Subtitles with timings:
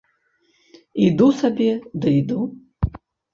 [1.07, 1.67] Іду сабе
[2.01, 2.41] ды іду.